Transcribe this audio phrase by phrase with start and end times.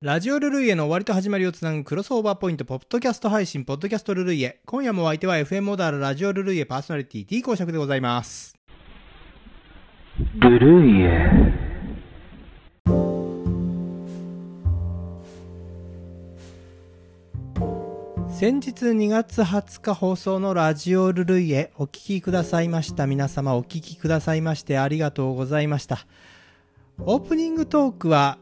[0.00, 4.60] ラジオルルイエの終わりと始まりをつなぐクロスオーバーポイント、ポッドキャスト配信、ポッドキャストルルイエ。
[4.64, 8.54] 今夜もお相手は FM モダルラジオルルイエパーソナリティ D 公爵でございます。
[10.38, 11.28] ルルイエ
[18.30, 26.06] 先日2月20日放送のラジオルルイエお聞きくださいました皆様お聞きくださいましてありがとうございました
[27.00, 28.38] オープニングトークは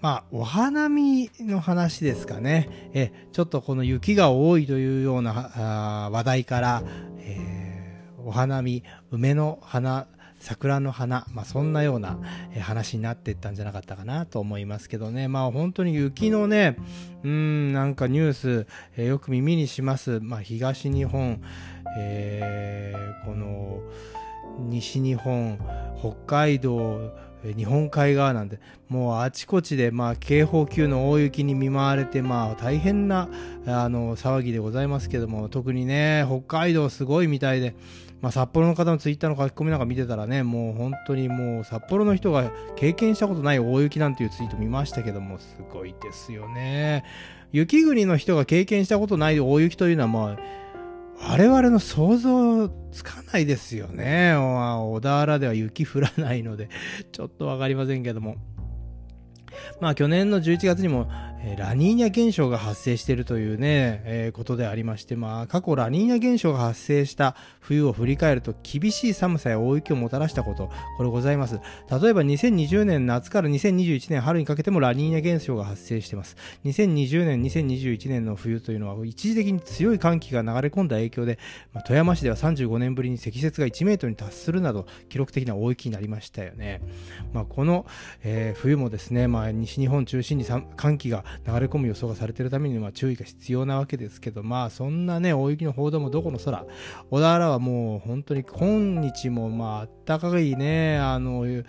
[0.00, 2.90] まあお花見の話ですかね。
[2.94, 6.82] えちょっとこの雪が多いというような話題から、
[7.18, 7.58] えー
[8.24, 10.06] お花見梅の花
[10.38, 12.18] 桜の花、まあ、そんなような
[12.60, 16.76] 話になっていったんじゃなかったかなと思いますけどね、まあ、本当に雪のね、
[17.24, 21.40] うん、なんかニュース、えーよく耳にします、まあ、東日本、
[21.98, 23.80] えーこの
[24.60, 25.58] 西日本、
[26.00, 27.12] 北海道、
[27.44, 33.28] 日本海側なんで、もうあちこちで、まあ、警報級の大雪に見舞われて、まあ、大変な
[33.66, 37.74] あの騒ぎでございますけども、特にね、北海道すごいみたいで、
[38.20, 47.04] まあ、札幌の方のツイッターの書き込みなんか見てたらね、もう本当にもう札幌の人が経験したことない大雪なんていうツイート見ましたけども、すごいですよね。
[47.52, 50.38] 雪国の人が経験したことない大雪というのは、まあ、
[51.20, 54.34] 我々の想像つかないですよね。
[54.34, 56.68] 小田原では雪降らないので、
[57.12, 58.36] ちょっとわかりませんけども。
[59.80, 61.10] まあ去年の11月にも、
[61.40, 71.60] えラニーニャ現象が発生しているというね、えーことでありまして、まあ過去ラニーニャ現象が発生した冬を振り返ると厳しい寒さや大雪をもたらしたこと、これございます。
[71.90, 76.36] 例えば2020年夏から2021年春にかけてもラニーニャ現象が発生しています。
[76.64, 81.38] 2020年、2021年の冬というのは一時的に強い寒気が流れ込んだ影響で、
[81.72, 86.80] まあ富山市では35年ぶりに積雪が1メートルに達するなど記録的な大雪になりましたよね。
[87.32, 87.86] まあ、この、
[88.22, 96.64] えー冬もですね、まあ、西日本中心に寒気が流れ込む予想がされているために、まあ、注意が必要なわけですけど、まあ、そんなね、大雪の報道もどこの空、
[97.10, 101.64] 小田原はもう本当に今日も、まあ、暖かいね、あの、え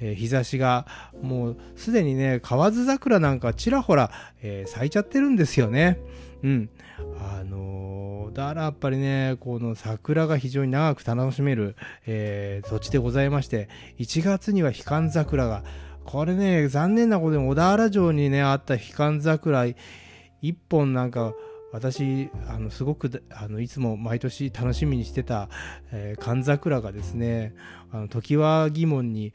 [0.00, 0.86] ー日差しが、
[1.22, 4.10] もうすでにね、河津桜なんかちらほら、
[4.42, 5.98] えー咲いちゃってるんですよね。
[6.42, 6.70] うん。
[7.18, 13.68] あのーだからやっぱりね、この桜が非常に長く楽しめる、えー土地でございまして、
[13.98, 15.62] 1月には悲観桜が、
[16.04, 21.34] これね、残念なことに小田原城にね、あった悲観桜、一本なんか、
[21.72, 25.48] 私、あの、すごく、あの、いつも毎年楽しみにしてた、
[25.90, 27.54] えー、寒桜がですね、
[27.90, 29.32] あの、時は疑問に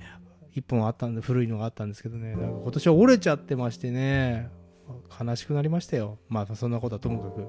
[0.54, 4.50] 一本あったんで、古いのがあったんですけどね、なんか今年は折れちゃってましてね、
[5.20, 6.20] 悲しくなりましたよ。
[6.30, 7.48] まあ、そんなことはともかく。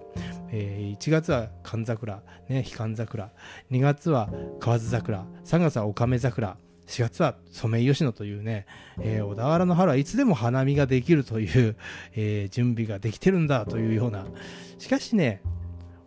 [0.51, 3.31] えー1月は寒桜、ね、悲観桜。
[3.71, 5.27] 2月は河津桜。
[5.45, 6.57] 3月はオカメ桜。
[6.89, 8.67] 4月はソメイヨシノというね、
[9.01, 11.77] えー小田原の春はいつでも花見ができるという、
[12.15, 14.27] えー準備ができてるんだというような。
[14.79, 15.43] しかしね、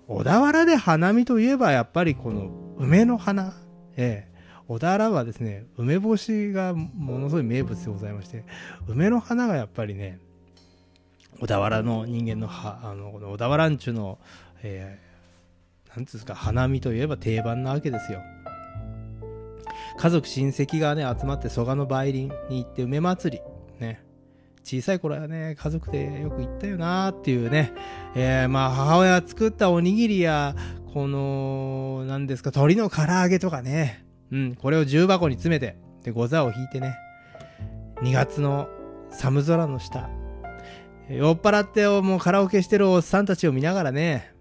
[0.08, 3.53] 小田原で花見といえばやっぱりこの梅の花。
[3.96, 4.31] えー
[4.68, 8.46] 小田原はですね、梅干しがものすごい名物でございまして、
[8.88, 10.19] 梅の花がやっぱりね、
[11.42, 14.18] 小田原の人間のはあのこの小田原んちゅの、
[14.63, 15.12] えー
[15.96, 18.22] なんつうんですか花見といえば定番なわけですよ
[19.97, 22.19] 家族親戚がね集まって蘇我の梅林
[22.50, 23.44] に行って梅祭り。
[23.79, 24.03] ね。
[24.63, 27.74] 小さい頃はね家族でよく行ったよなーっていうね、
[28.16, 30.56] えーまあ母親が作ったおにぎりや
[30.94, 34.06] この何ですか鶏の唐揚げとかね。
[34.31, 36.96] うんこれを重箱に詰めてでご座を引いてね。
[38.01, 38.68] 2月の
[39.12, 40.09] 寒空の下。
[41.09, 44.34] 酔っ払ってもうカラオケしてるおっさんたちを見ながらね、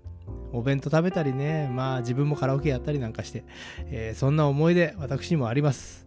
[0.53, 3.44] お弁当食べたりね、まあ自分もカラオケやったりなんかして、
[3.87, 6.06] えーそんな思い出、私にもあります。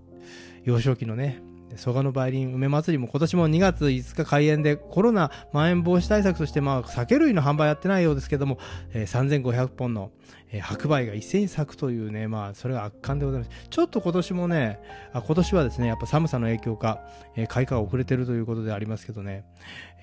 [0.63, 1.41] 幼少期のね、
[1.75, 8.59] 蘇我の梅林梅祭りも今年も2月5日開園でコロナまん延防止対策としてまあ酒類の販売やってないようですけども、
[8.93, 10.11] えー3500本の、
[10.51, 13.51] えー白梅が一斉に咲くというねまあそれが圧巻でございます。
[13.69, 14.79] ちょっと今年もね
[15.13, 16.99] あ今年はですねやっぱ寒さの影響か、
[17.35, 19.43] えー開花が遅れてるということでありますけどね、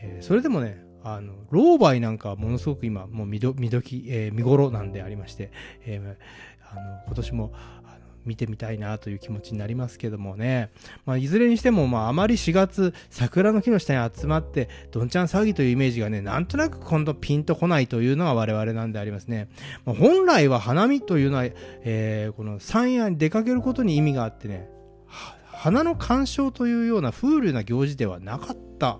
[0.02, 5.50] えーそれでもねあの老梅なんかはものすごく今もう見ど見どき、えー見頃なんでありまして、
[5.84, 6.16] えー
[6.72, 7.52] あの今年も
[7.84, 10.70] あの見てみたいなという気持ちになりますけどもね、
[11.04, 19.48] まあ、いずれにしても、まあ、あまり4月桜の木の下に集まってどんちゃん騒ぎというイメージがねなんとなく今度ピンとこないというのが我々なんでありますね、
[19.84, 24.68] まあ、本来は花見というのは、えーこの山野に出かけることに意味があってね
[25.60, 28.98] 花の鑑賞というような風流な行事ではなかった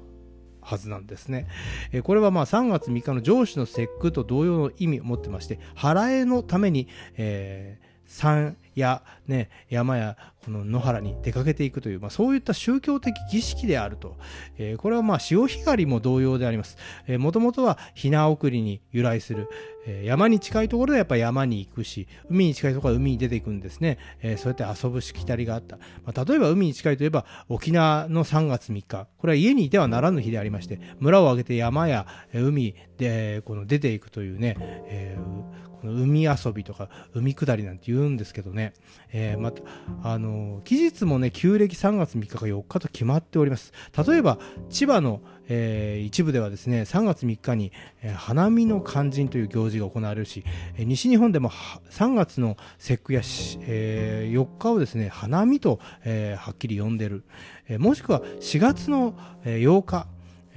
[0.71, 1.47] はずなんですね。
[1.93, 14.17] えーこれはまあ3月3日の上司の節句と同様の意味を持ってまして、払えのために、えー三や、ね、山やこの野原に出かけていくという、まあ、そういった宗教的儀式であると、
[14.59, 16.77] えー、これはまあ潮干狩りも同様であります。
[17.19, 19.49] もともとはひな送りに由来する、
[19.87, 23.99] えー、山に近いところでやっぱ山に行くし、海に近いところは海に出ていくんですね。
[24.23, 25.77] えー、そうやって遊ぶしきたりがあった。
[26.05, 38.70] まあ、例えば海に近いといえば沖縄の3月3日、これは家にいてはならぬ日でありまして、村を挙げて山や海でこの出ていくというね、えー海遊びとか海下りなんて言うんですけどね、
[39.13, 39.63] えー、また、
[40.03, 43.73] あの期日もね、旧暦3月3日か4日と決まっております。
[44.07, 44.39] 例えば、
[44.69, 47.73] 千葉の、えー、一部ではですね、3月3日に、
[48.03, 50.45] えー、花見の肝心という行事が行われるし、
[50.77, 51.51] えー、西日本でも
[51.91, 53.21] 3月の節句や、
[53.61, 57.25] えー、4日をですね、花見と、えー、はっきり呼んでる。
[57.69, 59.15] えー、もしくは4月の、
[59.45, 60.07] えー、8日、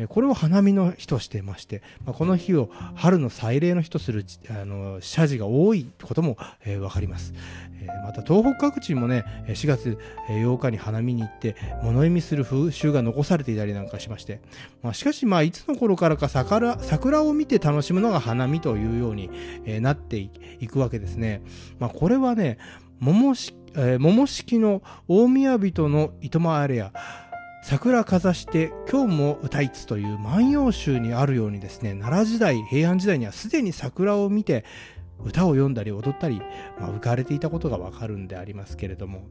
[0.09, 7.33] これを花見の日としてまして、まあ、この日を春の祭礼の日とするあの謝辞が多いことも、えー、分かります、
[7.79, 9.99] えー、また東北各地もね4月
[10.29, 14.41] 8日に花見に行って物意味する風習が残されていたりなんかしまして、
[14.81, 19.29] まあ、しかしまあいつの頃からか桜桜を見て楽しむのが花見というように、
[19.65, 21.43] えー、なっていくわけですね、
[21.77, 22.57] まあ、これはね
[22.99, 26.93] 桃式,、えー、桃式の大宮人の糸満あれや
[27.63, 34.65] 桜かざして今日も歌いつという万葉集にあるようにですね、奈良時代、平安時代にはすでに桜を見て
[35.23, 36.41] 歌を読んだり踊ったり、
[36.77, 39.29] まあ、浮かれていたことがわかるんでありますけれども、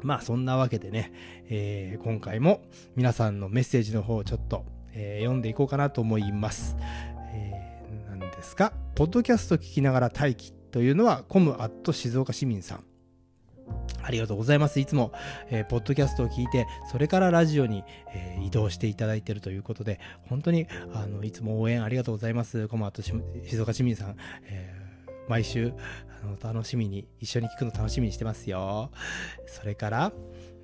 [0.00, 1.12] まあそんなわけでね、
[1.50, 2.62] えー、今回も
[2.96, 4.64] 皆さんのメッセージの方をちょっと、
[4.94, 6.78] えー、読んでいこうかなと思います。
[7.34, 12.87] えー、何ですか、ポッドキャスト聞きながら待機というのはコムアット静岡市民さん。
[14.02, 14.80] ありがとうございます。
[14.80, 15.12] いつも、
[15.50, 17.84] えー、ポッドキャストを聞いて、それからラジオに、
[18.14, 22.68] えー、移動していただいているということで、本当に、あの、いつも応援ありがとうございます。
[22.68, 23.20] コマと静
[23.60, 25.74] 岡市民さん、えー、毎週、
[26.22, 28.90] あの、楽しみに、一緒に聞くの楽しみにしてますよ。
[29.46, 30.12] それから、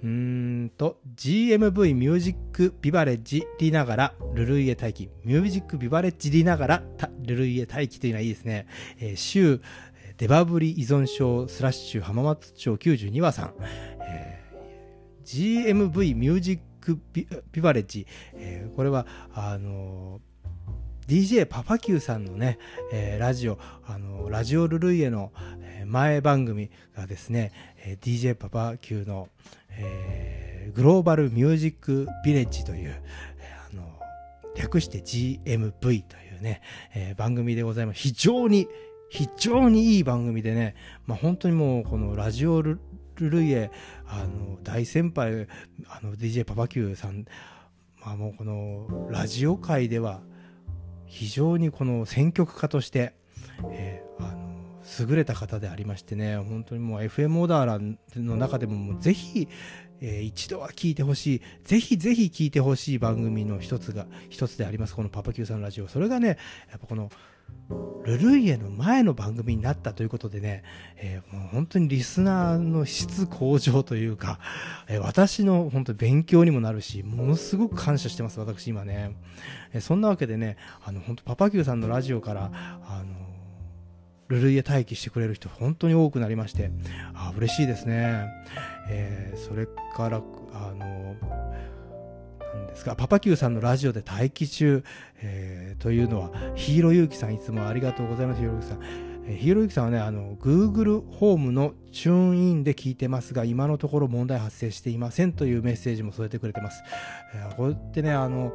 [0.03, 5.11] うーんと、GMV ミュージックビバレッジりながら、ルルイエ待機。
[5.25, 6.83] ミュージックビバレッジりながら、
[7.21, 8.67] ルルイエ待機というのはいいですね。
[9.01, 9.61] えー、週、
[10.17, 13.55] デバブリ依存症スラッシュ浜松町92話さん、
[14.01, 17.01] えー、GMV ミュージック
[17.51, 22.59] ビバレッジ、えー、これはあのー、DJ パパ Q さんのね、
[22.93, 23.59] えー、ラジオ、
[23.89, 25.33] あのラジオルルイエの
[25.85, 29.29] 前番組がですね、え DJ パパ Q の、
[29.71, 32.95] えグローバルミュージックビレッジという、
[33.73, 33.83] あの
[34.57, 36.63] 略して GMV というね、
[36.95, 38.01] え番組でございます。
[38.01, 38.69] 非常に
[39.15, 40.75] 非常にいい番組でね、
[41.07, 42.81] まあ、本当にもうこのラジオル
[43.15, 43.71] ルイエ
[44.09, 45.47] あの大先輩
[45.87, 47.25] あの DJ パパ Q さん、
[48.05, 50.21] まあ、もうこのラジオ界では
[51.07, 53.15] 非常にこの選曲家として、
[53.71, 59.47] えー、優れた方でありましてね本当にもう FM オーダーランの中でももうぜひ
[60.01, 65.89] えー、一度は聞いてほしい、ぜひぜひ聞いてほしい番組の一つが、一つであります、このパパ Q さんのラジオ。
[65.89, 66.39] それがね、
[66.71, 67.11] やっぱこの、
[68.05, 70.63] ルルイエの前の番組になったということでね、
[70.97, 74.39] えー、もう本当にリスナーの質向上というか、
[74.89, 79.17] えー、私の本当勉強にもなるし、ものすごく感謝してます、私今ね。
[79.73, 83.24] えー、そんなわけでね、あの、本当パパ Q さんのラジオから、あの、
[84.29, 86.71] ルルイエ待機してくれる人本当に多くなりまして、
[87.15, 88.27] あ嬉しいですね。
[88.89, 90.23] えー、それから、
[90.53, 91.17] あの、
[92.55, 94.85] なんですが、パパ Q さんのラジオで待機中、
[95.21, 98.79] えー、というのは、ヒーローゆうきさん、いつもありがとうございます、ヒーローゆうきさん。
[99.27, 106.83] えー、ヒーローゆうきさんはね、あの、Google ホームのチューンインで聞いてますが、今のところ問題発生していませんというメッセージも添えてくれてます。
[107.35, 108.53] えー、こうやってね、あの、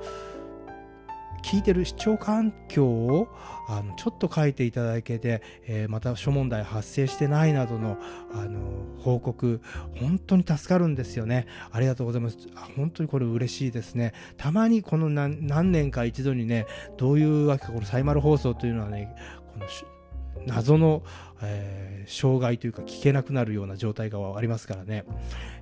[1.44, 3.28] 聞いてる視聴環境を
[3.68, 7.98] あのちょっと書いていただけて、えー、また諸問題発生してないなどの
[8.34, 8.60] あの
[9.00, 9.62] 報告
[10.00, 11.48] 本当に助かるんですよね。
[11.72, 12.38] ありがとうございます。
[12.76, 14.14] 本当にこれ嬉しいですね。
[14.38, 16.66] たまにこの何年か一度にね
[16.98, 19.16] どういうわけかこのサイマル放送というのはね
[19.54, 19.68] この
[20.46, 21.04] 謎の、
[21.42, 25.06] えー、障害というか聞けなくなるような状態がありますからね、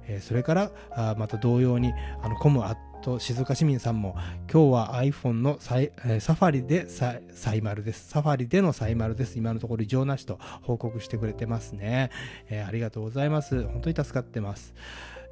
[0.07, 4.15] えー、それからあまた同様にあのコムアッと静岡市民さんも
[4.51, 8.09] 今日は iPhone のサイ、サファリでササイマルです。
[8.09, 9.37] サファリでのサイマルです。
[9.37, 12.09] 今のところ異常なしと報告してくれてますね。
[12.49, 13.63] え、ありがとうございます。
[13.63, 14.73] 本当に助かってます。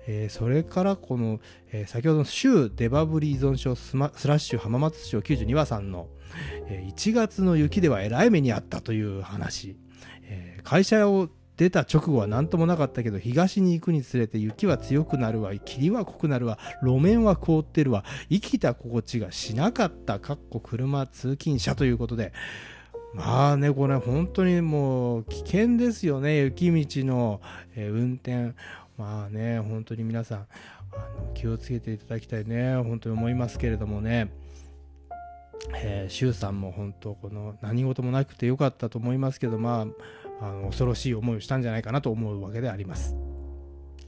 [0.07, 1.39] えー、それからこの、
[1.71, 6.07] えー、先ほどの州デバブリ依存症スラッシュ浜松市長92話さんの、
[6.67, 9.77] えー、1月の雪ではえらい目にあったという話、
[10.24, 22.33] えー、会社を出た直後は何ともなかったけど、東に行くにつれて雪は強くなるわ、霧は濃くなるわ、路面は凍ってるわ、生きた心地がしなかった、かっこ車通勤者ということで、
[23.13, 27.41] まあね、これ本当にもう危険ですよね、雪道の、
[27.75, 28.53] えー、運転。
[28.98, 30.44] まあね、本当に皆さん、あ
[31.22, 34.32] の気をつけていただきたいね、本当に思いますけれどもね、
[35.75, 39.88] えー、周さんも本当、この何事もなくてよかったと思いますけど、ま
[40.40, 43.16] あ、あの恐ろしい思いをしたんじゃないかなと思うわけであります。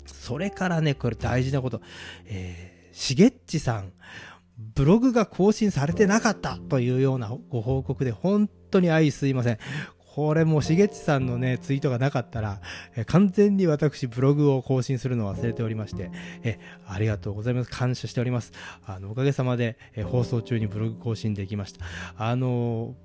[0.05, 1.81] それからね、これ大事なこと、
[2.25, 3.91] え、しげっちさん、
[4.57, 9.57] ブログが更新されてなかったというようなご報告で本当に愛すいません。
[10.17, 12.59] これもしげちさんのね、ツイートがなかったら、
[12.95, 16.09] え完全に私ブログを更新するのを忘れておりまして、
[16.41, 16.57] え
[16.87, 17.69] ありがとうございます。
[17.69, 18.51] 感謝しております。
[18.87, 21.85] あの、おかげさまで、え放送中にブログ更新できました。
[22.17, 22.95] あの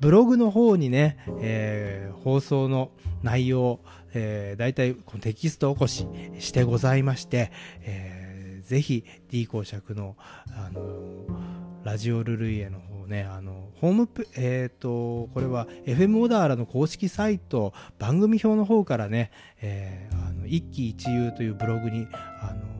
[0.00, 2.90] ブログの方にね、えー、放送の
[3.22, 3.80] 内容、
[4.14, 7.52] えー、大体このテキスト起こししてございまして、
[7.82, 10.16] えー、ぜひ D 公爵の、
[10.56, 10.80] あの、
[11.84, 22.08] ラジオルルイエの方ね、あのホームペえっ、ー、と、これは FM オダーラの公式サイト、番組表の方からね、えー、あの一喜一憂というブログに、
[22.40, 22.72] あの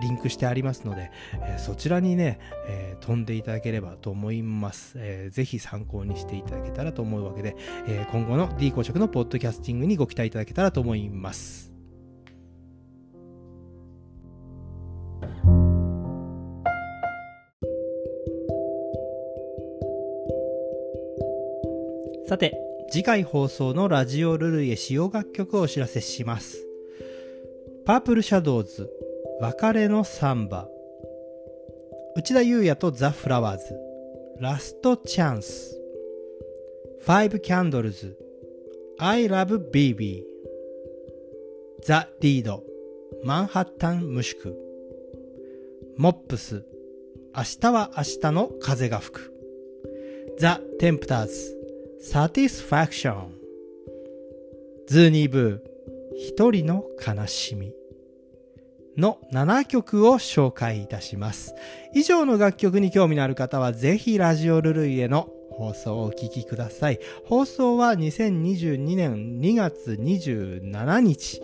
[0.00, 1.10] リンクしてありますので、
[1.42, 5.34] えー、そちらにね、え、飛んでいただければと思います、えー。
[5.34, 7.56] ぜひ参考にしていただけたらと思うわけで、
[7.88, 11.75] え、今後の D 公職のポッドキャスティングにご期待いただけたらと思います。
[22.28, 22.58] さて、
[22.90, 26.66] 次回放送のラジオルルイへ使用楽曲をお知らせします。
[27.84, 28.90] パープルシャドウズ
[29.40, 30.68] 別れのサンバ。
[32.16, 33.78] 内田裕也とザ・フラワーズ。
[34.40, 35.80] ラストチャンス。
[37.04, 38.18] ファイブキャンドルズ。
[38.98, 40.24] I love BB
[41.84, 42.64] ザ・リード。
[43.22, 44.56] マンハッタン無宿。
[45.96, 46.64] モップス。
[47.36, 49.32] 明日は明日の風が吹く。
[50.40, 51.55] ザ・テンプターズ。
[52.08, 53.32] サティスファクション
[54.86, 57.72] ズー・ニー・ヴー一人の悲しみ
[58.96, 61.52] の7曲を紹介いたします。
[61.94, 67.00] 以上の楽曲に興味のある方はぜひラジオルルイへの放送をお聴きください。
[67.24, 71.42] 放送は2022年2月27日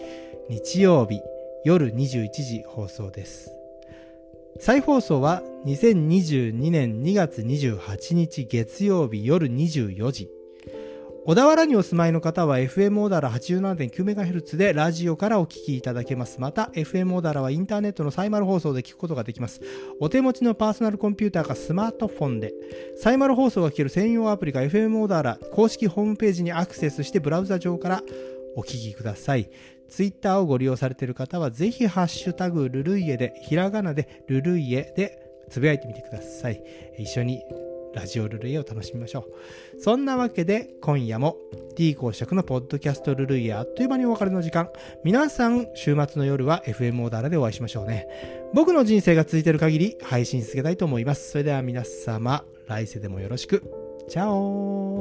[0.49, 1.21] 日曜日
[1.65, 3.51] 夜21時放送です。
[4.61, 10.29] 再放送は2022年2月28日月曜日夜24時
[11.25, 16.41] 小田原にお住まいの方は FM オダラ 87.9MHz でラジオからお聞きいただけます。
[16.41, 19.61] また FM オダラはインターネットのサイマル放送で聞くことができます。
[20.01, 22.53] お手持ちのパーソナルコンピューターかスマートフォンで
[22.97, 28.03] サイマル放送が聞ける専用アプリが FM オダラ公式ホームページにアクセスしてブラウザ上から
[28.57, 29.49] お聞きください。
[29.89, 36.61] ツイッターをご利用されている方はぜひハッシュタグルルイエでひらがなでルルイエでつぶやいてみてください。
[36.99, 37.45] 一緒に
[37.95, 39.27] ラジオルルイを楽しみましょ
[39.77, 39.81] う。
[39.81, 41.37] そんなわけで今夜も
[41.77, 44.69] D 公爵のポッドキャストルルイあっという間にお別れの時間。
[45.05, 48.07] 皆さん週末の夜は FM オーダーでお会いしましょうね。
[48.55, 51.31] 僕の人生が続いている限り配信続けたいと思います。
[51.31, 53.63] それでは皆様来世でもよろしく。
[54.09, 54.92] チャオ